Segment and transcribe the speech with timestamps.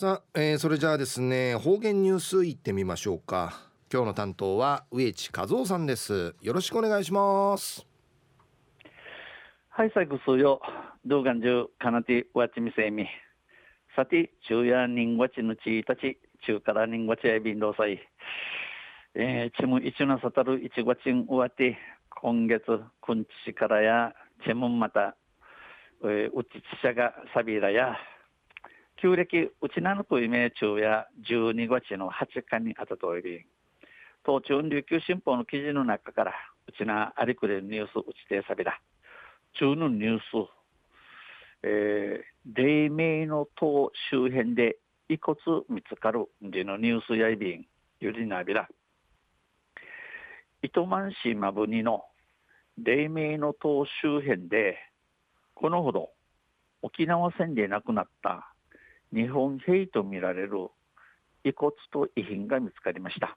[0.00, 3.66] さあ、えー、それじゃあですね方言ニュースいってみましょうか。
[3.92, 6.36] 今日の担当は植地和夫さんです。
[6.40, 7.84] よろしくお願いします。
[9.70, 10.60] はい最後数よ
[11.04, 13.08] 動画中かなてわちみせみ。
[13.96, 16.16] さて昼夜人ごちのちたち。
[16.46, 17.98] 中から人ごちやびんどうさい。
[19.16, 21.76] えー、ちむ一なさたる一ごちん終わて。
[22.22, 22.62] 今月
[23.02, 24.12] くんちからや
[24.46, 25.16] ちむまた、
[26.04, 27.96] えー、うちちしゃがさびらや。
[29.00, 33.46] 旧暦うちなのくいめ中や12月の8日にあたとおり、
[34.26, 36.32] 東中琉球新報の記事の中から、
[36.66, 38.80] うちなありくれニュースうちてさびだ。
[39.54, 40.22] 中のニュース、
[41.62, 45.36] えー、黎明の塔周辺で遺骨
[45.68, 47.66] 見つかるでのニュースやいびん、
[48.00, 48.68] ゆりなびら。
[50.60, 52.02] 糸満市まぶにの
[52.76, 54.76] 黎明の塔周辺で、
[55.54, 56.10] このほど
[56.82, 58.52] 沖縄戦で亡くなった
[59.12, 60.68] 日本兵とみられる
[61.44, 63.36] 遺骨と遺品が見つかりました。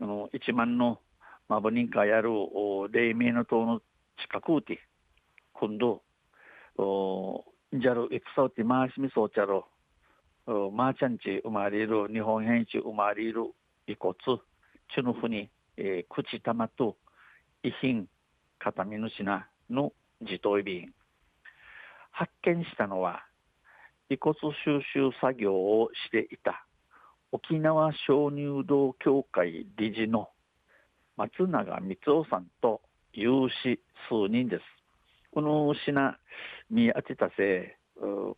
[0.00, 1.00] あの一万の
[1.48, 2.30] マブニンカやる
[2.90, 3.80] 黎明の塔の
[4.22, 4.78] 近くで
[5.54, 6.02] 今度
[6.78, 9.66] ジャル戦うて回しみそうちゃろ
[10.46, 13.52] マーチャンチ生まれる日本兵地生まれる
[13.86, 14.14] 遺骨
[14.94, 16.96] チュヌフに、えー、口玉と
[17.62, 18.06] 遺品
[18.58, 20.92] 片身主なの自頭便
[22.10, 23.24] 発見したのは
[24.10, 26.64] 遺骨収集作業をしていた
[27.30, 30.30] 沖縄鍾乳洞協会理事の
[31.18, 32.80] 松永光夫さんと
[33.12, 34.62] 有志数人です。
[35.34, 36.16] この品
[36.70, 37.76] 見当てたせ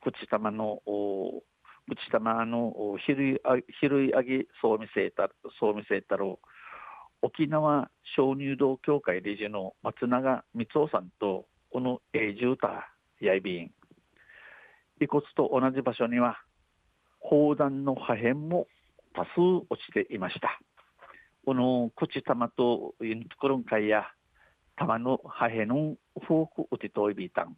[0.00, 0.80] 口玉の
[1.86, 5.28] 口玉のひるいあぎそう見せた
[5.60, 6.38] そう見せたろ
[7.20, 12.88] 沖縄鍾乳洞協会理事の松永光夫さんとこの永住た
[13.20, 13.70] やいびん
[15.00, 16.38] 遺骨と同じ場所には
[17.20, 18.66] 砲弾の破片も
[19.14, 20.60] 多数落ちていました。
[21.44, 24.04] この口玉とユニトクロン会や
[24.76, 27.56] 玉の破片のフォーク打ちといびたん。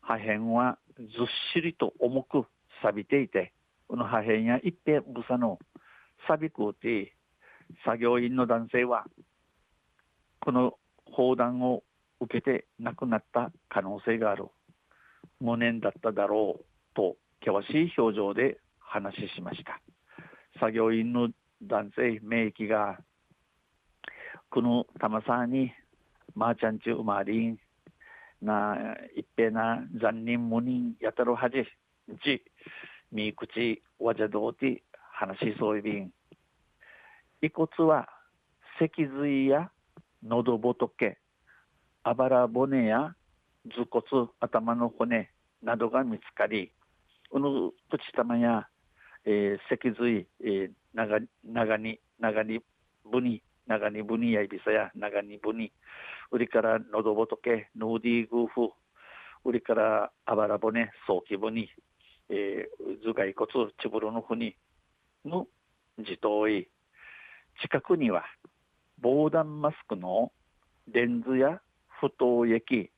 [0.00, 1.08] 破片はずっ
[1.54, 2.44] しりと重く
[2.82, 3.52] 錆びていて、
[3.88, 5.58] この破片や一平ぶさの
[6.26, 7.14] 錆びくうて、
[7.84, 9.04] 作業員の男性は、
[10.40, 11.82] この砲弾を
[12.20, 14.46] 受けて亡くなった可能性がある。
[15.40, 16.64] 無念だっただろう
[16.94, 19.80] と険しい表情で話しました。
[20.58, 21.30] 作業員の
[21.62, 22.98] 男性名義が
[24.50, 25.72] この玉さに
[26.34, 27.58] マーチャンチュウマリン
[28.42, 28.76] な
[29.16, 31.64] 一平な残忍無人やたるはじ
[32.24, 32.42] ち
[33.12, 36.12] みくちわじゃどうて話しそういびん。
[37.42, 38.08] 遺骨は
[38.78, 39.70] 脊髄や
[40.22, 41.18] 喉仏
[42.02, 43.14] あばら骨や
[43.68, 45.30] 頭骨頭の骨
[45.62, 46.72] などが見つかり
[47.30, 48.66] この口玉や、
[49.24, 52.60] えー、脊髄、えー、長長に長に
[53.10, 55.72] 部に長に部にやいびさや長に部に
[56.30, 58.72] 売りから喉仏ヌーディーグーフ
[59.44, 61.68] 売りからあばら骨早期部に、
[62.28, 64.56] えー、頭蓋骨ちぶろのふに
[65.24, 65.46] の
[65.98, 66.68] 自頭位。
[67.62, 68.24] 近くには
[69.00, 70.32] 防弾マスクの
[70.90, 71.60] レンズや
[72.00, 72.90] 不凍液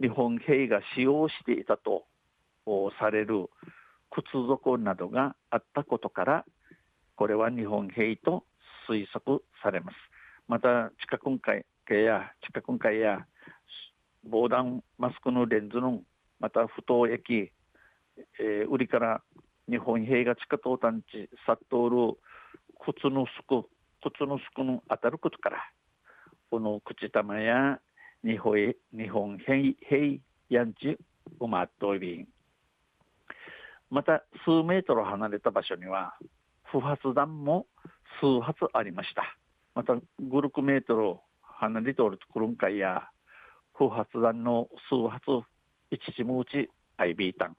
[0.00, 2.04] 日本兵が使用していたと
[2.98, 3.48] される
[4.10, 6.44] 靴底などがあったことから
[7.16, 8.44] これは日本兵と
[8.88, 9.96] 推測されます。
[10.48, 13.26] また地下訓会や地下訓会や
[14.24, 16.02] 防弾マスクのレンズの
[16.40, 17.50] また不当液、
[18.40, 19.22] えー、売りから
[19.68, 22.18] 日本兵が地下投炭地殺到る
[22.80, 23.66] 靴のすく
[24.02, 25.56] 靴のすくの当たることから
[26.50, 27.78] この口玉や
[28.24, 28.56] 日本
[28.96, 30.18] 日本平
[30.48, 30.96] ヤンチ
[31.40, 32.28] ウマットイビン
[33.90, 36.14] また数メートル離れた場所には
[36.64, 37.66] 不発弾も
[38.22, 39.36] 数発ありました
[39.74, 43.10] また5、6メートル離れておるところんかいや
[43.74, 45.46] 不発弾の数発
[45.90, 47.56] 一時もうちアイビータン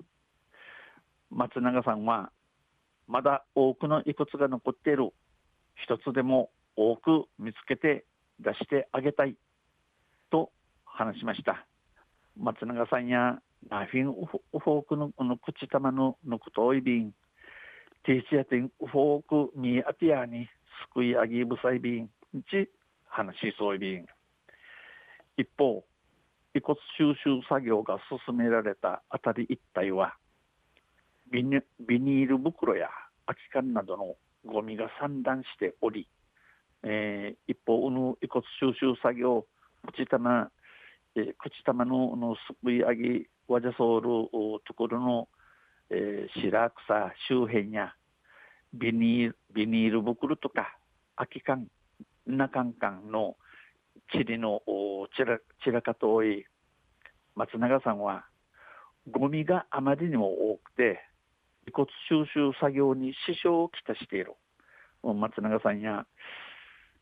[1.30, 2.32] 松永さんは
[3.08, 5.12] まだ多くの遺骨が残っている
[5.76, 8.06] 一つでも多く見つけて
[8.40, 9.36] 出してあげたい
[10.96, 11.66] 話しました。
[12.38, 13.38] 松永さんや
[13.70, 17.12] ナフィンウフォークのの口玉のぬくといびん
[18.06, 22.10] ティーチアティンウフォークミーアティアにすくいあぎぶさいびん
[22.50, 22.70] ち
[23.08, 24.06] 話しそういびん
[25.38, 25.84] 一方
[26.54, 27.98] 遺骨収集作業が
[28.28, 30.16] 進められた辺り一帯は
[31.30, 32.88] ビニビニール袋や
[33.26, 34.16] 空き缶などの
[34.46, 36.08] ゴミが散乱しており、
[36.84, 39.46] えー、一方の遺骨収集作業
[39.86, 40.50] 口玉
[41.16, 44.08] え口玉ののすくい上げわじゃそうる
[44.66, 45.28] ところの
[45.90, 47.94] えー、白草周辺や
[48.74, 50.78] ビニールビニール袋とか
[51.16, 51.68] 空き缶
[52.26, 53.36] なカンカンの
[54.12, 54.62] 塵の
[55.16, 56.46] 散ら散らかと多い
[57.36, 58.26] 松永さんは
[59.12, 61.00] ゴミがあまりにも多くて
[61.68, 64.34] 遺骨収集作業に支障をきたしている。
[65.04, 66.06] 松永さんや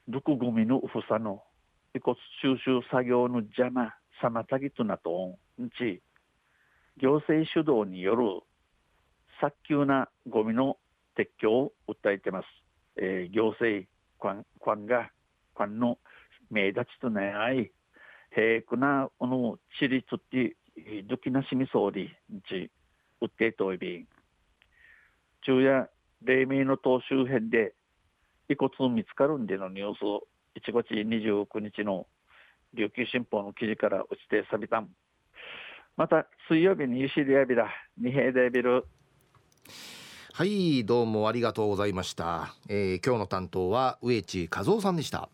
[0.10, 1.42] 毒ゴミの房の
[1.96, 6.02] 遺骨収集作業の邪魔妨げとなとんち
[6.98, 8.42] 行政主導による
[9.40, 10.78] 早急なゴミの
[11.18, 12.46] 撤去を訴えてます、
[12.98, 13.88] えー、行政
[14.22, 15.10] 官官が
[15.56, 15.98] 官の
[16.52, 17.72] 名立ちとない
[18.34, 20.56] 平くなこの地理つって
[21.08, 22.72] どきなしみそうりんち
[23.22, 24.06] 訴えといび
[25.42, 25.90] 昼夜
[26.24, 27.74] 黎明の島周辺で
[28.50, 30.24] 遺骨見つかるんでのニュースを
[30.56, 32.08] 1月29日の
[32.76, 34.80] 琉球新報の記事から落ちて錆びた。
[34.80, 34.90] ん
[35.96, 38.86] また水曜日に石でやびら二平デビル。
[40.34, 45.30] はいどうもありがとうございました、えー、今日の担当は植地和夫さんでした。